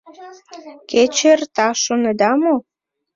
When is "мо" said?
2.41-2.55